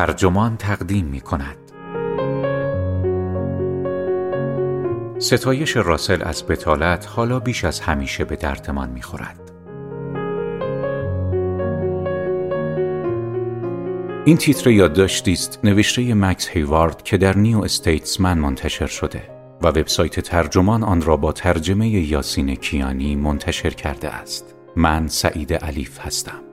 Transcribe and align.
ترجمان 0.00 0.56
تقدیم 0.56 1.04
می 1.06 1.20
کند 1.20 1.56
ستایش 5.18 5.76
راسل 5.76 6.22
از 6.22 6.46
بتالت 6.46 7.08
حالا 7.08 7.40
بیش 7.40 7.64
از 7.64 7.80
همیشه 7.80 8.24
به 8.24 8.36
دردمان 8.36 8.90
می 8.90 9.02
خورد. 9.02 9.52
این 14.24 14.36
تیتر 14.36 14.70
یادداشتی 14.70 15.32
است 15.32 15.58
نوشته 15.64 16.14
مکس 16.14 16.48
هیوارد 16.48 17.02
که 17.02 17.16
در 17.16 17.36
نیو 17.36 17.58
استیتسمن 17.58 18.38
منتشر 18.38 18.86
شده 18.86 19.22
و 19.62 19.66
وبسایت 19.66 20.20
ترجمان 20.20 20.82
آن 20.82 21.02
را 21.02 21.16
با 21.16 21.32
ترجمه 21.32 21.88
یاسین 21.88 22.54
کیانی 22.54 23.16
منتشر 23.16 23.70
کرده 23.70 24.08
است. 24.08 24.54
من 24.76 25.08
سعید 25.08 25.54
علیف 25.54 25.98
هستم. 25.98 26.49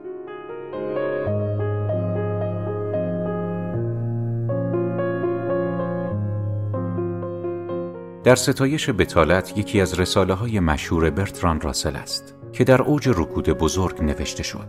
در 8.28 8.36
ستایش 8.36 8.90
بتالت 8.90 9.58
یکی 9.58 9.80
از 9.80 10.00
رساله 10.00 10.34
های 10.34 10.60
مشهور 10.60 11.10
برتران 11.10 11.60
راسل 11.60 11.96
است 11.96 12.34
که 12.52 12.64
در 12.64 12.82
اوج 12.82 13.08
رکود 13.08 13.48
بزرگ 13.48 14.02
نوشته 14.02 14.42
شد. 14.42 14.68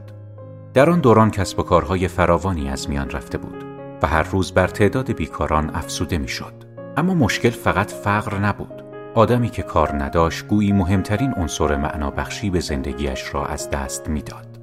در 0.74 0.90
آن 0.90 1.00
دوران 1.00 1.32
کسب 1.32 1.60
و 1.60 1.64
کارهای 1.64 2.08
فراوانی 2.08 2.70
از 2.70 2.90
میان 2.90 3.10
رفته 3.10 3.38
بود 3.38 3.64
و 4.02 4.08
هر 4.08 4.24
روز 4.24 4.52
بر 4.52 4.68
تعداد 4.68 5.12
بیکاران 5.12 5.70
افسوده 5.74 6.18
می‌شد. 6.18 6.54
اما 6.98 7.14
مشکل 7.14 7.50
فقط 7.50 7.92
فقر 7.92 8.38
نبود. 8.38 8.84
آدمی 9.16 9.50
که 9.50 9.62
کار 9.62 10.04
نداشت 10.04 10.48
گویی 10.48 10.72
مهمترین 10.72 11.34
عنصر 11.34 11.76
معنابخشی 11.76 12.50
به 12.50 12.60
زندگیش 12.60 13.34
را 13.34 13.46
از 13.46 13.70
دست 13.70 14.10
می‌داد. 14.10 14.60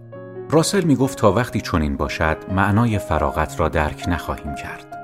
راسل 0.51 0.85
می 0.85 0.97
گفت 0.97 1.19
تا 1.19 1.33
وقتی 1.33 1.61
چنین 1.61 1.97
باشد 1.97 2.37
معنای 2.53 2.99
فراغت 2.99 3.61
را 3.61 3.69
درک 3.69 4.05
نخواهیم 4.09 4.55
کرد. 4.55 4.96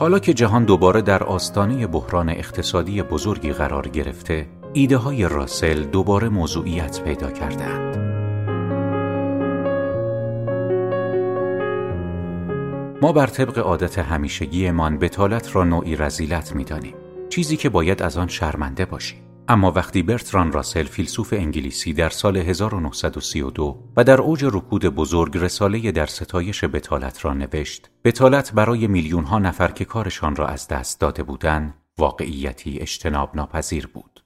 حالا 0.00 0.18
که 0.18 0.34
جهان 0.34 0.64
دوباره 0.64 1.02
در 1.02 1.22
آستانه 1.22 1.86
بحران 1.86 2.28
اقتصادی 2.28 3.02
بزرگی 3.02 3.52
قرار 3.52 3.88
گرفته، 3.88 4.46
ایده 4.72 4.96
های 4.96 5.28
راسل 5.28 5.82
دوباره 5.82 6.28
موضوعیت 6.28 7.02
پیدا 7.02 7.30
کردند. 7.30 7.98
ما 13.02 13.12
بر 13.12 13.26
طبق 13.26 13.58
عادت 13.58 13.98
همیشگیمان 13.98 14.98
بتالت 14.98 15.56
را 15.56 15.64
نوعی 15.64 15.96
رزیلت 15.96 16.56
می‌دانیم 16.56 16.94
چیزی 17.28 17.56
که 17.56 17.68
باید 17.68 18.02
از 18.02 18.18
آن 18.18 18.28
شرمنده 18.28 18.84
باشیم 18.84 19.27
اما 19.50 19.72
وقتی 19.72 20.02
برتران 20.02 20.52
راسل 20.52 20.82
فیلسوف 20.82 21.32
انگلیسی 21.32 21.92
در 21.92 22.08
سال 22.08 22.36
1932 22.36 23.92
و 23.96 24.04
در 24.04 24.20
اوج 24.20 24.44
رکود 24.44 24.84
بزرگ 24.84 25.38
رساله 25.38 25.92
در 25.92 26.06
ستایش 26.06 26.64
بتالت 26.64 27.24
را 27.24 27.34
نوشت 27.34 27.90
بتالت 28.04 28.52
برای 28.52 28.86
میلیون 28.86 29.24
ها 29.24 29.38
نفر 29.38 29.68
که 29.68 29.84
کارشان 29.84 30.36
را 30.36 30.46
از 30.46 30.68
دست 30.68 31.00
داده 31.00 31.22
بودند 31.22 31.74
واقعیتی 31.98 32.78
اجتناب 32.78 33.36
ناپذیر 33.36 33.86
بود. 33.86 34.24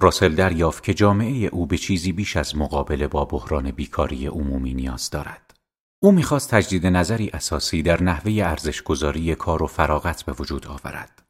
راسل 0.00 0.34
دریافت 0.34 0.84
که 0.84 0.94
جامعه 0.94 1.46
او 1.46 1.66
به 1.66 1.78
چیزی 1.78 2.12
بیش 2.12 2.36
از 2.36 2.56
مقابله 2.56 3.08
با 3.08 3.24
بحران 3.24 3.70
بیکاری 3.70 4.26
عمومی 4.26 4.74
نیاز 4.74 5.10
دارد. 5.10 5.54
او 6.02 6.12
می‌خواست 6.12 6.50
تجدید 6.50 6.86
نظری 6.86 7.28
اساسی 7.28 7.82
در 7.82 8.02
نحوه 8.02 8.32
ارزشگذاری 8.32 9.34
کار 9.34 9.62
و 9.62 9.66
فراغت 9.66 10.22
به 10.22 10.32
وجود 10.32 10.66
آورد. 10.66 11.23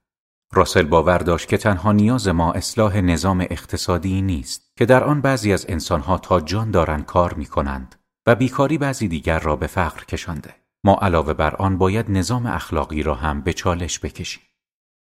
راسل 0.55 0.83
باور 0.83 1.19
داشت 1.19 1.49
که 1.49 1.57
تنها 1.57 1.93
نیاز 1.93 2.29
ما 2.29 2.53
اصلاح 2.53 3.01
نظام 3.01 3.41
اقتصادی 3.41 4.23
نیست 4.23 4.73
که 4.77 4.87
در 4.87 5.05
آن 5.05 5.21
بعضی 5.21 5.53
از 5.53 5.67
انسانها 5.69 6.19
تا 6.19 6.41
جان 6.41 6.71
دارند 6.71 7.07
کار 7.07 7.35
می 7.35 7.47
کنند 7.47 7.95
و 8.27 8.35
بیکاری 8.35 8.79
بعضی 8.79 9.09
دیگر 9.09 9.39
را 9.39 9.57
به 9.57 9.67
فقر 9.67 10.05
کشانده. 10.05 10.55
ما 10.85 10.99
علاوه 11.03 11.35
بر 11.35 11.55
آن 11.57 11.79
باید 11.79 12.11
نظام 12.11 12.47
اخلاقی 12.47 13.03
را 13.03 13.15
هم 13.15 13.41
به 13.41 13.53
چالش 13.53 14.01
بکشیم. 14.01 14.43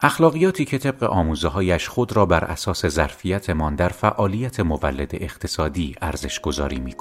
اخلاقیاتی 0.03 0.65
که 0.65 0.79
طبق 0.79 1.03
آموزه 1.03 1.49
هایش 1.49 1.89
خود 1.89 2.17
را 2.17 2.27
بر 2.27 2.45
اساس 2.45 2.87
ظرفیتمان 2.87 3.75
در 3.75 3.89
فعالیت 3.89 4.61
مولد 4.61 5.11
اقتصادی 5.15 5.97
ارزش 6.01 6.41
گذاری. 6.41 6.95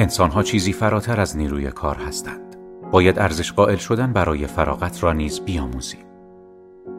انسانها 0.00 0.42
چیزی 0.42 0.72
فراتر 0.72 1.20
از 1.20 1.36
نیروی 1.36 1.70
کار 1.70 1.96
هستند. 1.96 2.56
باید 2.90 3.18
ارزش 3.18 3.52
قائل 3.52 3.76
شدن 3.76 4.12
برای 4.12 4.46
فراغت 4.46 5.02
را 5.02 5.12
نیز 5.12 5.40
بیاموزیم. 5.40 6.04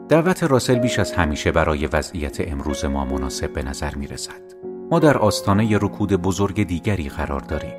دعوت 0.08 0.42
راسل 0.42 0.78
بیش 0.78 0.98
از 0.98 1.12
همیشه 1.12 1.52
برای 1.52 1.86
وضعیت 1.86 2.48
امروز 2.48 2.84
ما 2.84 3.04
مناسب 3.04 3.52
به 3.52 3.62
نظر 3.62 3.94
می 3.94 4.06
رسد. 4.06 4.42
ما 4.90 4.98
در 4.98 5.18
آستانه 5.18 5.76
رکود 5.76 6.12
بزرگ 6.12 6.66
دیگری 6.66 7.08
قرار 7.08 7.40
داریم. 7.40 7.74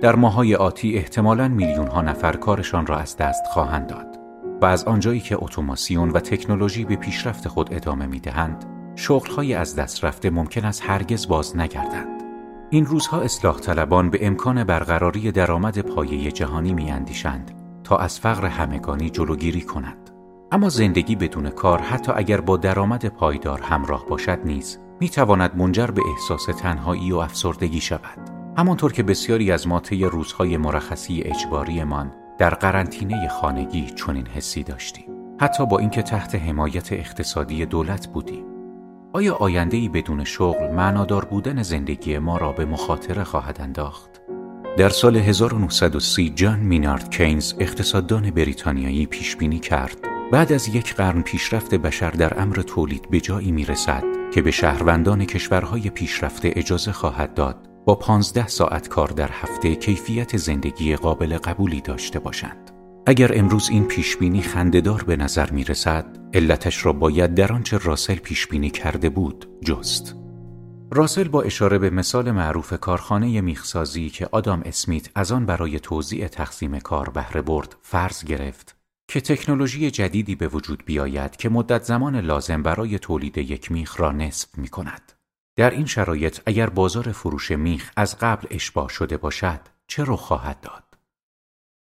در 0.00 0.14
ماهای 0.14 0.54
آتی 0.54 0.96
احتمالاً 0.96 1.48
میلیون 1.48 1.86
ها 1.86 2.02
نفر 2.02 2.32
کارشان 2.32 2.86
را 2.86 2.98
از 2.98 3.16
دست 3.16 3.46
خواهند 3.46 3.86
داد 3.86 4.18
و 4.62 4.66
از 4.66 4.84
آنجایی 4.84 5.20
که 5.20 5.36
اتوماسیون 5.38 6.10
و 6.10 6.20
تکنولوژی 6.20 6.84
به 6.84 6.96
پیشرفت 6.96 7.48
خود 7.48 7.74
ادامه 7.74 8.06
می 8.06 8.20
دهند، 8.20 8.64
شغلهای 8.96 9.54
از 9.54 9.76
دست 9.76 10.04
رفته 10.04 10.30
ممکن 10.30 10.64
است 10.64 10.82
هرگز 10.84 11.28
باز 11.28 11.56
نگردند. 11.56 12.17
این 12.70 12.86
روزها 12.86 13.20
اصلاح 13.20 13.58
طلبان 13.58 14.10
به 14.10 14.26
امکان 14.26 14.64
برقراری 14.64 15.32
درآمد 15.32 15.78
پایه 15.78 16.32
جهانی 16.32 16.74
میاندیشند 16.74 17.50
تا 17.84 17.96
از 17.96 18.20
فقر 18.20 18.46
همگانی 18.46 19.10
جلوگیری 19.10 19.60
کنند. 19.60 20.10
اما 20.52 20.68
زندگی 20.68 21.16
بدون 21.16 21.50
کار 21.50 21.80
حتی 21.80 22.12
اگر 22.16 22.40
با 22.40 22.56
درآمد 22.56 23.06
پایدار 23.06 23.60
همراه 23.60 24.06
باشد 24.06 24.38
نیز 24.44 24.78
می‌تواند 25.00 25.56
منجر 25.56 25.86
به 25.86 26.02
احساس 26.12 26.46
تنهایی 26.46 27.12
و 27.12 27.16
افسردگی 27.16 27.80
شود. 27.80 28.30
همانطور 28.58 28.92
که 28.92 29.02
بسیاری 29.02 29.52
از 29.52 29.66
ما 29.68 29.80
طی 29.80 30.04
روزهای 30.04 30.56
مرخصی 30.56 31.22
اجباریمان 31.22 32.12
در 32.38 32.54
قرنطینه 32.54 33.28
خانگی 33.28 33.90
چنین 33.90 34.26
حسی 34.26 34.62
داشتیم. 34.62 35.04
حتی 35.40 35.66
با 35.66 35.78
اینکه 35.78 36.02
تحت 36.02 36.34
حمایت 36.34 36.92
اقتصادی 36.92 37.66
دولت 37.66 38.06
بودیم. 38.06 38.57
آیا 39.12 39.34
آینده‌ای 39.34 39.88
بدون 39.88 40.24
شغل 40.24 40.70
معنادار 40.70 41.24
بودن 41.24 41.62
زندگی 41.62 42.18
ما 42.18 42.36
را 42.36 42.52
به 42.52 42.64
مخاطره 42.64 43.24
خواهد 43.24 43.60
انداخت؟ 43.60 44.10
در 44.76 44.88
سال 44.88 45.16
1930 45.16 46.30
جان 46.30 46.58
مینارد 46.58 47.10
کینز 47.10 47.54
اقتصاددان 47.58 48.30
بریتانیایی 48.30 49.06
پیش 49.06 49.36
بینی 49.36 49.58
کرد 49.58 49.96
بعد 50.32 50.52
از 50.52 50.68
یک 50.68 50.94
قرن 50.94 51.22
پیشرفت 51.22 51.74
بشر 51.74 52.10
در 52.10 52.40
امر 52.40 52.54
تولید 52.56 53.10
به 53.10 53.20
جایی 53.20 53.52
می 53.52 53.64
رسد 53.64 54.04
که 54.34 54.42
به 54.42 54.50
شهروندان 54.50 55.24
کشورهای 55.24 55.90
پیشرفته 55.90 56.52
اجازه 56.56 56.92
خواهد 56.92 57.34
داد 57.34 57.56
با 57.84 57.94
15 57.94 58.46
ساعت 58.46 58.88
کار 58.88 59.08
در 59.08 59.30
هفته 59.32 59.74
کیفیت 59.74 60.36
زندگی 60.36 60.96
قابل 60.96 61.38
قبولی 61.38 61.80
داشته 61.80 62.18
باشند. 62.18 62.77
اگر 63.08 63.38
امروز 63.38 63.68
این 63.68 63.84
پیشبینی 63.84 64.42
خندهدار 64.42 65.02
به 65.02 65.16
نظر 65.16 65.50
می 65.50 65.64
رسد، 65.64 66.16
علتش 66.34 66.86
را 66.86 66.92
باید 66.92 67.34
در 67.34 67.52
آنچه 67.52 67.78
راسل 67.78 68.14
پیشبینی 68.14 68.70
کرده 68.70 69.08
بود 69.08 69.48
جست. 69.64 70.16
راسل 70.90 71.28
با 71.28 71.42
اشاره 71.42 71.78
به 71.78 71.90
مثال 71.90 72.30
معروف 72.30 72.72
کارخانه 72.80 73.40
میخسازی 73.40 74.10
که 74.10 74.28
آدام 74.32 74.62
اسمیت 74.64 75.08
از 75.14 75.32
آن 75.32 75.46
برای 75.46 75.80
توضیع 75.80 76.28
تقسیم 76.28 76.78
کار 76.78 77.10
بهره 77.10 77.42
برد 77.42 77.76
فرض 77.82 78.24
گرفت 78.24 78.76
که 79.10 79.20
تکنولوژی 79.20 79.90
جدیدی 79.90 80.34
به 80.34 80.48
وجود 80.48 80.82
بیاید 80.86 81.36
که 81.36 81.48
مدت 81.48 81.82
زمان 81.82 82.16
لازم 82.16 82.62
برای 82.62 82.98
تولید 82.98 83.38
یک 83.38 83.72
میخ 83.72 84.00
را 84.00 84.12
نصف 84.12 84.58
می 84.58 84.68
کند. 84.68 85.12
در 85.56 85.70
این 85.70 85.86
شرایط 85.86 86.40
اگر 86.46 86.70
بازار 86.70 87.12
فروش 87.12 87.50
میخ 87.50 87.92
از 87.96 88.18
قبل 88.18 88.46
اشباه 88.50 88.88
شده 88.88 89.16
باشد 89.16 89.60
چه 89.86 90.04
رخ 90.06 90.20
خواهد 90.20 90.60
داد؟ 90.60 90.87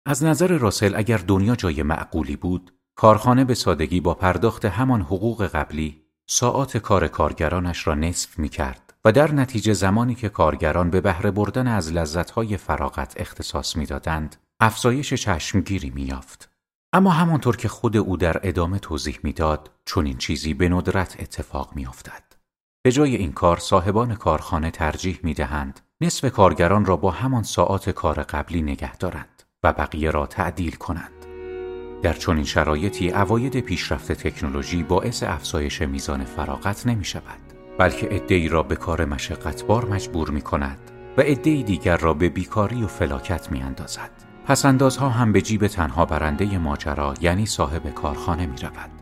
از 0.05 0.23
نظر 0.23 0.47
راسل 0.47 0.95
اگر 0.95 1.17
دنیا 1.17 1.55
جای 1.55 1.83
معقولی 1.83 2.35
بود، 2.35 2.73
کارخانه 2.95 3.45
به 3.45 3.53
سادگی 3.53 4.01
با 4.01 4.13
پرداخت 4.13 4.65
همان 4.65 5.01
حقوق 5.01 5.47
قبلی 5.47 6.01
ساعات 6.29 6.77
کار 6.77 7.07
کارگرانش 7.07 7.87
را 7.87 7.95
نصف 7.95 8.39
می 8.39 8.49
کرد 8.49 8.93
و 9.05 9.11
در 9.11 9.31
نتیجه 9.31 9.73
زمانی 9.73 10.15
که 10.15 10.29
کارگران 10.29 10.89
به 10.89 11.01
بهره 11.01 11.31
بردن 11.31 11.67
از 11.67 11.91
لذتهای 11.91 12.57
فراغت 12.57 13.13
اختصاص 13.17 13.75
می‌دادند، 13.75 14.35
افزایش 14.59 15.13
چشمگیری 15.13 15.89
میافت. 15.89 16.49
اما 16.93 17.09
همانطور 17.09 17.57
که 17.57 17.67
خود 17.67 17.97
او 17.97 18.17
در 18.17 18.39
ادامه 18.43 18.79
توضیح 18.79 19.19
می‌داد، 19.23 19.71
چون 19.85 20.05
این 20.05 20.17
چیزی 20.17 20.53
به 20.53 20.69
ندرت 20.69 21.15
اتفاق 21.19 21.75
میافتد. 21.75 22.23
به 22.83 22.91
جای 22.91 23.15
این 23.15 23.31
کار 23.31 23.57
صاحبان 23.57 24.15
کارخانه 24.15 24.71
ترجیح 24.71 25.19
می 25.23 25.33
دهند 25.33 25.79
نصف 26.01 26.31
کارگران 26.31 26.85
را 26.85 26.97
با 26.97 27.11
همان 27.11 27.43
ساعات 27.43 27.89
کار 27.89 28.23
قبلی 28.23 28.61
نگه 28.61 28.97
دارند. 28.97 29.38
و 29.63 29.73
بقیه 29.73 30.11
را 30.11 30.25
تعدیل 30.25 30.75
کنند. 30.75 31.25
در 32.01 32.13
چنین 32.13 32.43
شرایطی 32.43 33.11
اواید 33.11 33.59
پیشرفت 33.59 34.11
تکنولوژی 34.11 34.83
باعث 34.83 35.23
افزایش 35.23 35.81
میزان 35.81 36.23
فراغت 36.23 36.87
نمی 36.87 37.05
شود 37.05 37.39
بلکه 37.77 38.07
عدهای 38.07 38.47
را 38.47 38.63
به 38.63 38.75
کار 38.75 39.05
مشقتبار 39.05 39.85
مجبور 39.85 40.29
می 40.29 40.41
کند 40.41 40.77
و 41.17 41.21
عدهای 41.21 41.63
دیگر 41.63 41.97
را 41.97 42.13
به 42.13 42.29
بیکاری 42.29 42.83
و 42.83 42.87
فلاکت 42.87 43.51
می 43.51 43.61
اندازد. 43.61 44.11
پسندازها 44.45 45.09
هم 45.09 45.31
به 45.31 45.41
جیب 45.41 45.67
تنها 45.67 46.05
برنده 46.05 46.57
ماجرا 46.57 47.13
یعنی 47.21 47.45
صاحب 47.45 47.89
کارخانه 47.89 48.45
می 48.45 48.57
رود. 48.57 48.98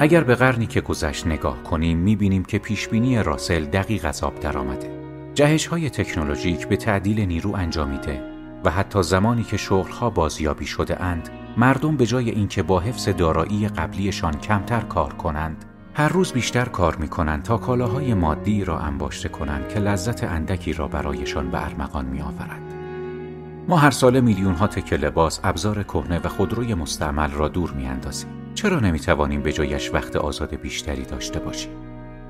اگر 0.00 0.24
به 0.24 0.34
قرنی 0.34 0.66
که 0.66 0.80
گذشت 0.80 1.26
نگاه 1.26 1.62
کنیم 1.62 1.98
می‌بینیم 1.98 2.44
که 2.44 2.58
پیشبینی 2.58 3.22
راسل 3.22 3.64
دقیق 3.64 4.04
از 4.04 4.22
آب 4.22 4.40
درآمده. 4.40 4.90
جهش 5.34 5.66
های 5.66 5.90
تکنولوژیک 5.90 6.68
به 6.68 6.76
تعدیل 6.76 7.20
نیرو 7.20 7.54
انجامیده 7.54 8.22
و 8.64 8.70
حتی 8.70 9.02
زمانی 9.02 9.42
که 9.42 9.56
شغلها 9.56 10.10
بازیابی 10.10 10.66
شده 10.66 11.02
اند 11.02 11.28
مردم 11.56 11.96
به 11.96 12.06
جای 12.06 12.30
اینکه 12.30 12.62
با 12.62 12.80
حفظ 12.80 13.08
دارایی 13.08 13.68
قبلیشان 13.68 14.40
کمتر 14.40 14.80
کار 14.80 15.12
کنند 15.12 15.64
هر 15.94 16.08
روز 16.08 16.32
بیشتر 16.32 16.64
کار 16.64 16.96
می 16.96 17.08
کنند 17.08 17.42
تا 17.42 17.56
کالاهای 17.56 18.14
مادی 18.14 18.64
را 18.64 18.78
انباشته 18.78 19.28
کنند 19.28 19.68
که 19.68 19.80
لذت 19.80 20.24
اندکی 20.24 20.72
را 20.72 20.88
برایشان 20.88 21.50
به 21.50 21.64
ارمغان 21.64 22.04
می 22.04 22.20
آورد. 22.20 22.60
ما 23.68 23.76
هر 23.76 23.90
ساله 23.90 24.20
میلیون 24.20 24.54
ها 24.54 24.66
تکه 24.66 24.96
لباس، 24.96 25.40
ابزار 25.44 25.82
کهنه 25.82 26.18
و 26.18 26.28
خودروی 26.28 26.74
مستعمل 26.74 27.30
را 27.30 27.48
دور 27.48 27.70
می 27.70 27.86
اندازیم. 27.86 28.43
چرا 28.54 28.80
نمی 28.80 29.00
توانیم 29.00 29.42
به 29.42 29.52
جایش 29.52 29.90
وقت 29.94 30.16
آزاد 30.16 30.54
بیشتری 30.54 31.02
داشته 31.02 31.38
باشیم؟ 31.38 31.72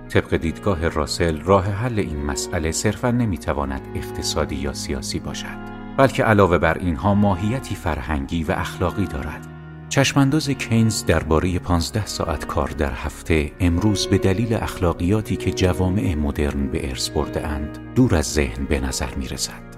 طبق 0.09 0.37
دیدگاه 0.37 0.88
راسل 0.88 1.41
راه 1.41 1.65
حل 1.65 1.99
این 1.99 2.25
مسئله 2.25 2.73
صرفا 2.73 3.11
نمی 3.11 3.38
تواند 3.38 3.81
اقتصادی 3.94 4.55
یا 4.55 4.73
سیاسی 4.73 5.19
باشد 5.19 5.75
بلکه 5.97 6.25
علاوه 6.25 6.59
بر 6.59 6.79
اینها 6.79 7.15
ماهیتی 7.15 7.75
فرهنگی 7.75 8.44
و 8.44 8.53
اخلاقی 8.53 9.05
دارد 9.05 9.47
چشمانداز 9.88 10.50
کینز 10.50 11.05
درباره 11.05 11.59
15 11.59 12.06
ساعت 12.06 12.47
کار 12.47 12.69
در 12.69 12.93
هفته 12.93 13.53
امروز 13.61 14.06
به 14.06 14.19
دلیل 14.19 14.55
اخلاقیاتی 14.55 15.37
که 15.37 15.53
جوامع 15.53 16.15
مدرن 16.15 16.67
به 16.67 16.88
ارث 16.88 17.09
برده 17.09 17.47
اند 17.47 17.79
دور 17.94 18.17
از 18.17 18.32
ذهن 18.32 18.65
به 18.65 18.81
نظر 18.81 19.15
می 19.15 19.29
رسد. 19.29 19.75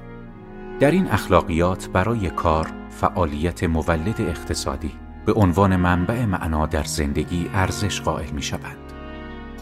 در 0.80 0.90
این 0.90 1.08
اخلاقیات 1.08 1.88
برای 1.88 2.30
کار 2.30 2.66
فعالیت 2.90 3.64
مولد 3.64 4.20
اقتصادی 4.20 4.92
به 5.26 5.32
عنوان 5.32 5.76
منبع 5.76 6.24
معنا 6.24 6.66
در 6.66 6.84
زندگی 6.84 7.50
ارزش 7.54 8.00
قائل 8.00 8.30
می 8.30 8.42
شود. 8.42 8.76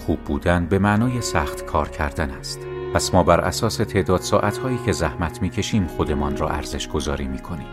خوب 0.07 0.21
بودن 0.21 0.67
به 0.67 0.79
معنای 0.79 1.21
سخت 1.21 1.65
کار 1.65 1.89
کردن 1.89 2.31
است. 2.31 2.61
پس 2.95 3.15
ما 3.15 3.23
بر 3.23 3.41
اساس 3.41 3.77
تعداد 3.77 4.21
ساعتهایی 4.21 4.79
که 4.87 4.93
زحمت 4.93 5.43
می 5.43 5.51
کشیم 5.51 5.87
خودمان 5.87 6.37
را 6.37 6.49
ارزش 6.49 6.89
گذاری 6.89 7.29
می 7.29 7.39
کنیم. 7.39 7.67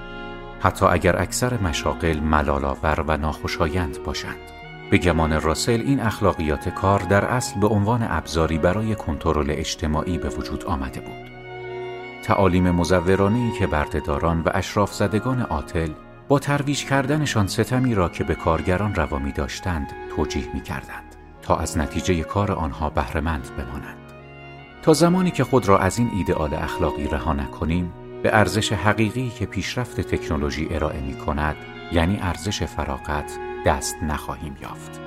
حتی 0.59 0.85
اگر 0.85 1.21
اکثر 1.21 1.61
مشاقل 1.61 2.19
ملالآور 2.19 3.03
و 3.07 3.17
ناخوشایند 3.17 4.03
باشند. 4.03 4.39
به 4.91 4.97
گمان 4.97 5.41
راسل 5.41 5.81
این 5.85 5.99
اخلاقیات 5.99 6.69
کار 6.69 6.99
در 6.99 7.25
اصل 7.25 7.59
به 7.59 7.67
عنوان 7.67 8.07
ابزاری 8.09 8.57
برای 8.57 8.95
کنترل 8.95 9.45
اجتماعی 9.49 10.17
به 10.17 10.29
وجود 10.29 10.65
آمده 10.65 10.99
بود. 10.99 11.31
تعالیم 12.23 12.71
مزورانه 12.71 13.51
که 13.59 13.67
بردهداران 13.67 14.41
و 14.41 14.49
اشراف 14.53 14.93
زدگان 14.93 15.41
عاطل 15.41 15.89
با 16.31 16.39
ترویج 16.39 16.85
کردنشان 16.85 17.47
ستمی 17.47 17.95
را 17.95 18.09
که 18.09 18.23
به 18.23 18.35
کارگران 18.35 18.95
روامی 18.95 19.31
داشتند 19.31 19.93
توجیه 20.15 20.53
می 20.53 20.61
کردند 20.61 21.15
تا 21.41 21.55
از 21.57 21.77
نتیجه 21.77 22.23
کار 22.23 22.51
آنها 22.51 22.89
بهرهمند 22.89 23.55
بمانند. 23.57 23.97
تا 24.81 24.93
زمانی 24.93 25.31
که 25.31 25.43
خود 25.43 25.67
را 25.67 25.79
از 25.79 25.99
این 25.99 26.11
ایدئال 26.13 26.53
اخلاقی 26.53 27.07
رها 27.07 27.33
نکنیم 27.33 27.93
به 28.23 28.35
ارزش 28.35 28.73
حقیقی 28.73 29.29
که 29.29 29.45
پیشرفت 29.45 30.01
تکنولوژی 30.01 30.67
ارائه 30.71 31.01
می 31.01 31.13
کند 31.13 31.55
یعنی 31.91 32.19
ارزش 32.21 32.63
فراغت 32.63 33.37
دست 33.65 33.95
نخواهیم 34.03 34.57
یافت. 34.61 35.01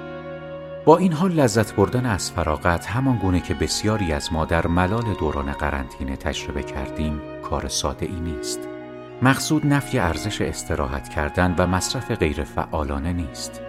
با 0.85 0.97
این 0.99 1.13
حال 1.13 1.33
لذت 1.33 1.75
بردن 1.75 2.07
از 2.07 2.33
فراغت 2.33 2.87
همان 2.87 3.17
گونه 3.17 3.41
که 3.41 3.55
بسیاری 3.55 4.13
از 4.13 4.33
ما 4.33 4.45
در 4.45 4.67
ملال 4.67 5.15
دوران 5.21 5.53
قرنطینه 5.53 6.17
تجربه 6.17 6.63
کردیم 6.63 7.21
کار 7.43 7.69
ساده 7.69 8.07
ای 8.07 8.21
نیست. 8.21 8.74
مقصود 9.23 9.67
نفی 9.67 9.99
ارزش 9.99 10.41
استراحت 10.41 11.09
کردن 11.09 11.55
و 11.59 11.67
مصرف 11.67 12.11
غیر 12.11 12.45
فعالانه 12.45 13.13
نیست. 13.13 13.61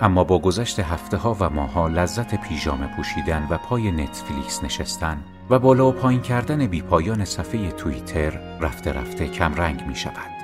اما 0.00 0.24
با 0.24 0.38
گذشت 0.38 0.80
هفته 0.80 1.16
ها 1.16 1.36
و 1.40 1.50
ماها 1.50 1.88
لذت 1.88 2.34
پیژامه 2.34 2.86
پوشیدن 2.96 3.46
و 3.50 3.58
پای 3.58 3.92
نتفلیکس 3.92 4.64
نشستن 4.64 5.24
و 5.50 5.58
بالا 5.58 5.86
و 5.86 5.92
پایین 5.92 6.22
کردن 6.22 6.66
بیپایان 6.66 7.24
صفحه 7.24 7.70
توییتر 7.70 8.30
رفته 8.60 8.92
رفته 8.92 9.28
کمرنگ 9.28 9.84
می 9.86 9.96
شود. 9.96 10.36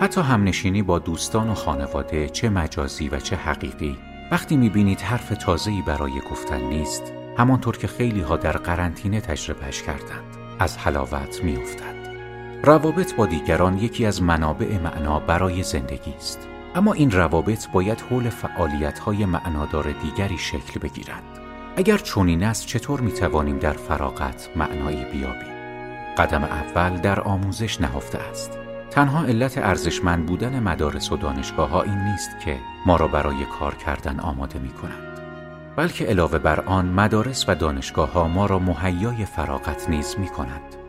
حتی 0.00 0.20
همنشینی 0.20 0.82
با 0.82 0.98
دوستان 0.98 1.50
و 1.50 1.54
خانواده 1.54 2.28
چه 2.28 2.48
مجازی 2.48 3.08
و 3.08 3.20
چه 3.20 3.36
حقیقی 3.36 3.98
وقتی 4.30 4.56
می 4.56 4.68
بینید 4.68 5.00
حرف 5.00 5.28
تازه‌ای 5.28 5.82
برای 5.86 6.20
گفتن 6.30 6.60
نیست 6.60 7.12
همانطور 7.38 7.76
که 7.76 7.86
خیلی 7.86 8.20
ها 8.20 8.36
در 8.36 8.56
قرنطینه 8.56 9.20
تجربهش 9.20 9.82
کردند 9.82 10.36
از 10.58 10.78
حلاوت 10.78 11.44
می 11.44 11.56
افتد. 11.56 12.01
روابط 12.64 13.14
با 13.14 13.26
دیگران 13.26 13.78
یکی 13.78 14.06
از 14.06 14.22
منابع 14.22 14.78
معنا 14.78 15.20
برای 15.20 15.62
زندگی 15.62 16.14
است. 16.16 16.48
اما 16.74 16.92
این 16.92 17.10
روابط 17.10 17.68
باید 17.68 18.00
حول 18.00 18.28
فعالیت 18.28 18.98
های 18.98 19.24
معنادار 19.24 19.92
دیگری 20.02 20.38
شکل 20.38 20.80
بگیرند 20.80 21.38
اگر 21.76 21.98
چنین 21.98 22.42
است 22.44 22.66
چطور 22.66 23.00
می 23.00 23.12
توانیم 23.12 23.58
در 23.58 23.72
فراغت 23.72 24.48
معنایی 24.56 25.04
بیابیم؟ 25.04 25.52
قدم 26.18 26.44
اول 26.44 26.96
در 26.96 27.20
آموزش 27.20 27.80
نهفته 27.80 28.18
است. 28.18 28.58
تنها 28.90 29.24
علت 29.24 29.58
ارزشمند 29.58 30.26
بودن 30.26 30.60
مدارس 30.60 31.12
و 31.12 31.16
دانشگاه 31.16 31.70
ها 31.70 31.82
این 31.82 31.98
نیست 31.98 32.30
که 32.44 32.58
ما 32.86 32.96
را 32.96 33.08
برای 33.08 33.44
کار 33.58 33.74
کردن 33.74 34.20
آماده 34.20 34.58
می 34.58 34.72
کنند 34.72 35.20
بلکه 35.76 36.04
علاوه 36.04 36.38
بر 36.38 36.60
آن 36.60 36.86
مدارس 36.86 37.48
و 37.48 37.54
دانشگاه 37.54 38.12
ها 38.12 38.28
ما 38.28 38.46
را 38.46 38.58
مهیای 38.58 39.24
فراغت 39.24 39.90
نیز 39.90 40.16
می 40.18 40.28
کنند 40.28 40.81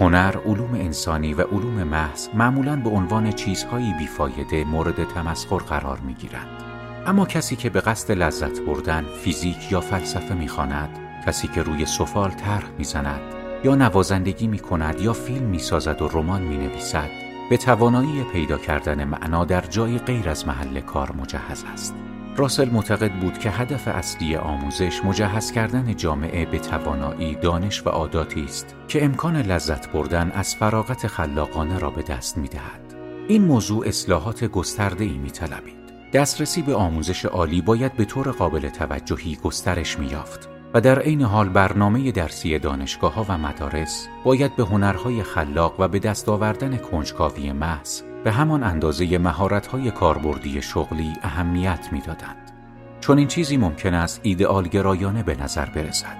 هنر، 0.00 0.36
علوم 0.46 0.74
انسانی 0.74 1.34
و 1.34 1.42
علوم 1.42 1.82
محض 1.82 2.28
معمولا 2.34 2.76
به 2.76 2.90
عنوان 2.90 3.32
چیزهایی 3.32 3.94
بیفایده 3.98 4.64
مورد 4.64 5.04
تمسخر 5.04 5.56
قرار 5.56 5.98
می 5.98 6.14
گیرند. 6.14 6.62
اما 7.06 7.26
کسی 7.26 7.56
که 7.56 7.70
به 7.70 7.80
قصد 7.80 8.12
لذت 8.12 8.60
بردن 8.60 9.04
فیزیک 9.22 9.72
یا 9.72 9.80
فلسفه 9.80 10.34
می‌خواند 10.34 10.88
کسی 11.26 11.48
که 11.48 11.62
روی 11.62 11.86
سفال 11.86 12.30
طرح 12.30 12.68
می‌زند 12.78 13.20
یا 13.64 13.74
نوازندگی 13.74 14.46
می 14.46 14.58
کند 14.58 15.00
یا 15.00 15.12
فیلم 15.12 15.46
می 15.46 15.58
سازد 15.58 16.02
و 16.02 16.08
رمان 16.08 16.42
می 16.42 16.56
نویسد 16.56 17.10
به 17.50 17.56
توانایی 17.56 18.24
پیدا 18.32 18.58
کردن 18.58 19.04
معنا 19.04 19.44
در 19.44 19.60
جای 19.60 19.98
غیر 19.98 20.28
از 20.28 20.48
محل 20.48 20.80
کار 20.80 21.12
مجهز 21.12 21.64
است. 21.72 21.94
راسل 22.38 22.70
معتقد 22.70 23.12
بود 23.12 23.38
که 23.38 23.50
هدف 23.50 23.88
اصلی 23.88 24.36
آموزش 24.36 25.04
مجهز 25.04 25.52
کردن 25.52 25.96
جامعه 25.96 26.46
به 26.46 26.58
توانایی 26.58 27.34
دانش 27.34 27.86
و 27.86 27.88
عاداتی 27.88 28.44
است 28.44 28.74
که 28.88 29.04
امکان 29.04 29.36
لذت 29.36 29.92
بردن 29.92 30.30
از 30.30 30.56
فراغت 30.56 31.06
خلاقانه 31.06 31.78
را 31.78 31.90
به 31.90 32.02
دست 32.02 32.38
می 32.38 32.48
دهد. 32.48 32.94
این 33.28 33.44
موضوع 33.44 33.86
اصلاحات 33.86 34.44
گسترده 34.44 35.04
ای 35.04 35.18
می 35.18 35.30
طلبید. 35.30 35.78
دسترسی 36.12 36.62
به 36.62 36.74
آموزش 36.74 37.24
عالی 37.24 37.60
باید 37.60 37.92
به 37.92 38.04
طور 38.04 38.30
قابل 38.30 38.68
توجهی 38.68 39.36
گسترش 39.36 39.98
می 39.98 40.06
یافت 40.06 40.57
و 40.74 40.80
در 40.80 40.98
عین 40.98 41.22
حال 41.22 41.48
برنامه 41.48 42.12
درسی 42.12 42.58
دانشگاه 42.58 43.14
ها 43.14 43.26
و 43.28 43.38
مدارس 43.38 44.08
باید 44.24 44.56
به 44.56 44.64
هنرهای 44.64 45.22
خلاق 45.22 45.80
و 45.80 45.88
به 45.88 45.98
دست 45.98 46.28
آوردن 46.28 46.76
کنجکاوی 46.76 47.52
محض 47.52 48.02
به 48.24 48.32
همان 48.32 48.62
اندازه 48.62 49.18
مهارت‌های 49.18 49.90
کاربردی 49.90 50.62
شغلی 50.62 51.12
اهمیت 51.22 51.88
می‌دادند. 51.92 52.52
چون 53.00 53.18
این 53.18 53.28
چیزی 53.28 53.56
ممکن 53.56 53.94
است 53.94 54.20
ایدئال 54.22 54.68
گرایانه 54.68 55.22
به 55.22 55.42
نظر 55.42 55.66
برسد. 55.66 56.16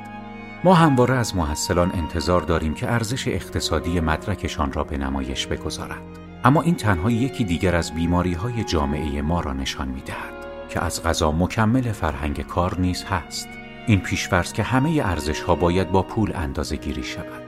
ما 0.64 0.74
همواره 0.74 1.14
از 1.14 1.36
محصلان 1.36 1.92
انتظار 1.94 2.40
داریم 2.40 2.74
که 2.74 2.92
ارزش 2.92 3.28
اقتصادی 3.28 4.00
مدرکشان 4.00 4.72
را 4.72 4.84
به 4.84 4.98
نمایش 4.98 5.46
بگذارند. 5.46 6.18
اما 6.44 6.62
این 6.62 6.74
تنها 6.74 7.10
یکی 7.10 7.44
دیگر 7.44 7.76
از 7.76 7.94
بیماری 7.94 8.32
های 8.32 8.64
جامعه 8.64 9.22
ما 9.22 9.40
را 9.40 9.52
نشان 9.52 9.88
می 9.88 10.00
دهد 10.00 10.34
که 10.68 10.84
از 10.84 11.02
غذا 11.02 11.32
مکمل 11.32 11.92
فرهنگ 11.92 12.46
کار 12.46 12.80
نیز 12.80 13.04
هست. 13.04 13.48
این 13.88 14.00
پیشفرض 14.00 14.52
که 14.52 14.62
همه 14.62 15.02
ارزش 15.04 15.40
ها 15.40 15.54
باید 15.54 15.90
با 15.90 16.02
پول 16.02 16.32
اندازه 16.34 16.76
گیری 16.76 17.02
شود. 17.02 17.42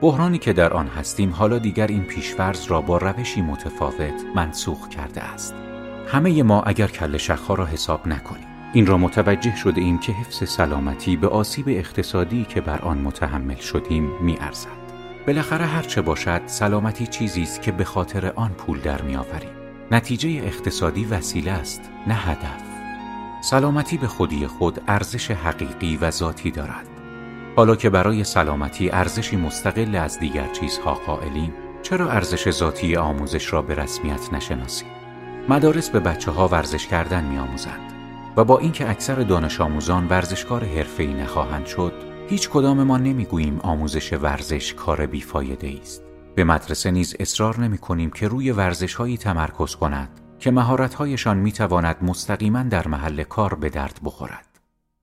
بحرانی 0.00 0.38
که 0.38 0.52
در 0.52 0.72
آن 0.72 0.86
هستیم 0.86 1.30
حالا 1.30 1.58
دیگر 1.58 1.86
این 1.86 2.04
پیشفرض 2.04 2.66
را 2.70 2.80
با 2.80 2.98
روشی 2.98 3.42
متفاوت 3.42 4.24
منسوخ 4.34 4.88
کرده 4.88 5.22
است. 5.22 5.54
همه 6.08 6.42
ما 6.42 6.62
اگر 6.62 6.86
کل 6.86 7.16
شخها 7.16 7.54
را 7.54 7.66
حساب 7.66 8.08
نکنیم 8.08 8.46
این 8.72 8.86
را 8.86 8.98
متوجه 8.98 9.56
شده 9.56 9.80
ایم 9.80 9.98
که 9.98 10.12
حفظ 10.12 10.48
سلامتی 10.48 11.16
به 11.16 11.28
آسیب 11.28 11.68
اقتصادی 11.68 12.44
که 12.44 12.60
بر 12.60 12.78
آن 12.78 12.98
متحمل 12.98 13.56
شدیم 13.56 14.10
می 14.20 14.36
ارزد. 14.40 14.80
بالاخره 15.26 15.66
هر 15.66 15.82
چه 15.82 16.02
باشد 16.02 16.42
سلامتی 16.46 17.06
چیزی 17.06 17.42
است 17.42 17.62
که 17.62 17.72
به 17.72 17.84
خاطر 17.84 18.32
آن 18.36 18.50
پول 18.50 18.80
در 18.80 19.02
میآوریم 19.02 19.50
نتیجه 19.90 20.28
اقتصادی 20.44 21.04
وسیله 21.04 21.50
است 21.50 21.90
نه 22.06 22.14
هدف 22.14 22.69
سلامتی 23.40 23.96
به 23.96 24.06
خودی 24.06 24.46
خود 24.46 24.80
ارزش 24.88 25.30
حقیقی 25.30 25.96
و 25.96 26.10
ذاتی 26.10 26.50
دارد 26.50 26.88
حالا 27.56 27.76
که 27.76 27.90
برای 27.90 28.24
سلامتی 28.24 28.90
ارزشی 28.90 29.36
مستقل 29.36 29.96
از 29.96 30.18
دیگر 30.18 30.48
چیزها 30.48 30.94
قائلیم 30.94 31.52
چرا 31.82 32.10
ارزش 32.10 32.50
ذاتی 32.50 32.96
آموزش 32.96 33.52
را 33.52 33.62
به 33.62 33.74
رسمیت 33.74 34.32
نشناسیم 34.32 34.88
مدارس 35.48 35.90
به 35.90 36.00
بچه 36.00 36.30
ها 36.30 36.48
ورزش 36.48 36.86
کردن 36.86 37.24
می 37.24 37.38
آموزند 37.38 37.92
و 38.36 38.44
با 38.44 38.58
اینکه 38.58 38.90
اکثر 38.90 39.14
دانش 39.14 39.60
آموزان 39.60 40.08
ورزشکار 40.08 40.64
حرفه‌ای 40.64 41.14
نخواهند 41.14 41.66
شد 41.66 41.92
هیچ 42.28 42.48
کدام 42.48 42.82
ما 42.82 42.98
نمی‌گوییم 42.98 43.60
آموزش 43.60 44.12
ورزش 44.12 44.74
کار 44.74 45.06
بیفایده 45.06 45.78
است. 45.82 46.02
به 46.34 46.44
مدرسه 46.44 46.90
نیز 46.90 47.16
اصرار 47.20 47.60
نمی 47.60 47.78
کنیم 47.78 48.10
که 48.10 48.28
روی 48.28 48.50
ورزش 48.50 48.94
هایی 48.94 49.16
تمرکز 49.16 49.76
کند 49.76 50.19
که 50.40 50.50
مهارت‌هایشان 50.50 51.36
می‌تواند 51.36 51.96
مستقیما 52.02 52.62
در 52.62 52.88
محل 52.88 53.22
کار 53.22 53.54
به 53.54 53.70
درد 53.70 54.00
بخورد. 54.04 54.46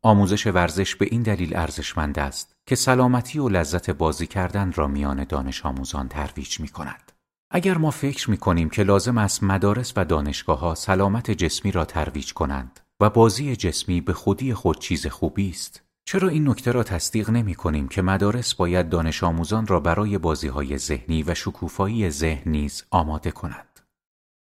آموزش 0.01 0.48
ورزش 0.48 0.96
به 0.96 1.08
این 1.12 1.22
دلیل 1.22 1.58
ارزشمند 1.58 2.20
است 2.20 2.56
که 2.65 2.75
سلامتی 2.75 3.39
و 3.39 3.50
لذت 3.50 3.89
بازی 3.89 4.27
کردن 4.27 4.72
را 4.72 4.88
میان 4.88 5.24
دانش 5.24 5.65
آموزان 5.65 6.08
ترویج 6.08 6.60
می 6.60 6.67
کند. 6.67 7.12
اگر 7.51 7.77
ما 7.77 7.91
فکر 7.91 8.29
می 8.29 8.38
کنیم 8.38 8.70
که 8.70 8.84
لازم 8.84 9.17
است 9.17 9.44
مدارس 9.44 9.94
و 9.96 10.06
دانشگاه 10.06 10.60
ها 10.60 10.75
سلامت 10.75 11.32
جسمی 11.32 11.72
را 11.72 11.86
ترویج 11.86 12.34
کنند 12.34 12.79
و 13.00 13.10
بازی 13.10 13.56
جسمی 13.56 14.01
به 14.01 14.13
خودی 14.13 14.53
خود 14.53 14.79
چیز 14.79 15.08
خوبی 15.08 15.50
است 15.50 15.84
چرا 16.06 16.29
این 16.29 16.50
نکته 16.50 16.72
را 16.72 16.84
تصدیق 16.84 17.29
نمی 17.29 17.56
کنیم 17.56 17.88
که 17.88 18.01
مدارس 18.01 18.53
باید 18.53 18.89
دانش 18.89 19.24
آموزان 19.24 19.67
را 19.67 19.79
برای 19.79 20.17
بازی 20.17 20.48
های 20.48 20.77
ذهنی 20.77 21.24
و 21.24 21.34
شکوفایی 21.34 22.10
ذهن 22.10 22.51
نیز 22.51 22.84
آماده 22.91 23.32
کند 23.32 23.76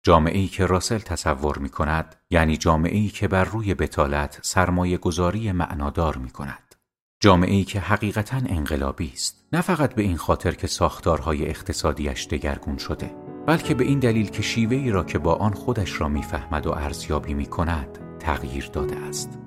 جامعه 0.06 0.38
ای 0.38 0.48
که 0.48 0.66
راسل 0.66 0.98
تصور 0.98 1.58
می 1.58 1.70
کند 1.70 2.16
یعنی 2.30 2.58
جامعه 2.58 2.98
ای 2.98 3.08
که 3.08 3.28
بر 3.28 3.44
روی 3.44 3.74
بتالت 3.74 4.40
سرمایه 4.42 4.98
گذاری 4.98 5.52
معنادار 5.52 6.18
می 6.18 6.30
کند 6.30 6.76
جامعه 7.20 7.54
ای 7.54 7.64
که 7.64 7.80
حقیقتا 7.80 8.38
انقلابی 8.38 9.12
است. 9.14 9.46
نه 9.54 9.62
فقط 9.62 9.96
به 9.96 10.02
این 10.02 10.18
خاطر 10.18 10.52
که 10.52 10.68
ساختارهای 10.68 11.50
اقتصادیش 11.50 12.28
دگرگون 12.28 12.78
شده 12.78 13.12
بلکه 13.48 13.74
به 13.74 13.84
این 13.84 14.00
دلیل 14.00 14.30
که 14.30 14.42
شیوه 14.42 14.76
ای 14.76 14.92
را 14.92 15.04
که 15.04 15.18
با 15.18 15.34
آن 15.34 15.54
خودش 15.54 16.02
را 16.02 16.08
می‌فهمد 16.08 16.68
و 16.68 16.72
ارزیابی 16.72 17.34
می 17.34 17.46
کند 17.46 18.00
تغییر 18.20 18.70
داده 18.74 18.98
است. 18.98 19.40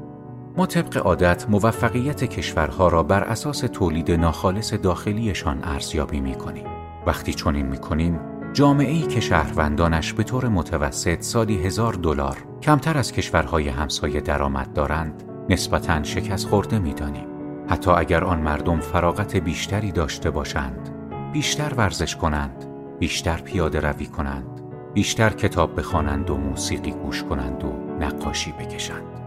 ما 0.57 0.67
طبق 0.67 0.97
عادت 0.97 1.47
موفقیت 1.49 2.25
کشورها 2.25 2.89
را 2.89 3.03
بر 3.03 3.25
اساس 3.25 3.59
تولید 3.59 4.11
ناخالص 4.11 4.75
داخلیشان 4.75 5.65
ارزیابی 5.65 6.21
می 6.21 6.35
کنیم. 6.35 6.67
وقتی 7.07 7.35
چنین 7.35 7.67
می 7.67 7.79
کنیم 7.79 8.36
جامعه 8.57 9.07
که 9.07 9.21
شهروندانش 9.21 10.13
به 10.13 10.23
طور 10.23 10.49
متوسط 10.49 11.23
سالی 11.23 11.63
هزار 11.63 11.93
دلار 11.93 12.37
کمتر 12.63 12.99
از 12.99 13.13
کشورهای 13.13 13.69
همسایه 13.69 14.21
درآمد 14.21 14.73
دارند 14.73 15.23
نسبتا 15.49 16.03
شکست 16.03 16.49
خورده 16.49 16.79
می 16.79 16.95
دانیم. 16.95 17.27
حتی 17.69 17.91
اگر 17.91 18.25
آن 18.25 18.41
مردم 18.41 18.81
فراغت 18.81 19.37
بیشتری 19.37 19.93
داشته 19.93 20.31
باشند 20.31 20.91
بیشتر 21.33 21.75
ورزش 21.75 22.17
کنند 22.17 22.65
بیشتر 22.99 23.37
پیاده 23.37 23.81
روی 23.81 24.07
کنند 24.07 24.61
بیشتر 24.95 25.31
کتاب 25.31 25.79
بخوانند 25.79 26.31
و 26.31 26.37
موسیقی 26.37 26.91
گوش 26.91 27.23
کنند 27.23 27.65
و 27.65 27.73
نقاشی 28.01 28.53
بکشند. 28.53 29.21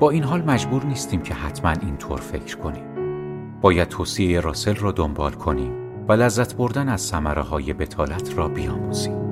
با 0.00 0.10
این 0.10 0.24
حال 0.24 0.42
مجبور 0.42 0.84
نیستیم 0.84 1.22
که 1.22 1.34
حتما 1.34 1.70
اینطور 1.70 2.20
فکر 2.20 2.56
کنیم. 2.56 2.84
باید 3.60 3.88
توصیه 3.88 4.40
راسل 4.40 4.74
را 4.74 4.92
دنبال 4.92 5.32
کنیم. 5.32 5.85
و 6.08 6.12
لذت 6.12 6.54
بردن 6.54 6.88
از 6.88 7.00
ثمره 7.00 7.42
های 7.42 7.72
بتالت 7.72 8.38
را 8.38 8.48
بیاموزیم. 8.48 9.25